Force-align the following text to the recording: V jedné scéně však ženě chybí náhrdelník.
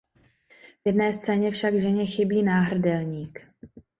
V 0.83 0.85
jedné 0.85 1.13
scéně 1.13 1.51
však 1.51 1.73
ženě 1.75 2.05
chybí 2.05 2.43
náhrdelník. 2.43 3.39